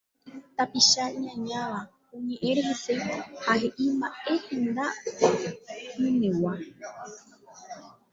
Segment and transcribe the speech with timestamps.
[0.57, 1.79] Tapicha iñañáva
[2.15, 2.93] oñe'ẽre hese
[3.43, 6.53] ha he'i mba'e henda'ỹmegua.